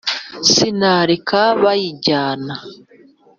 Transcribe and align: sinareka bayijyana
sinareka 0.51 1.39
bayijyana 1.63 2.55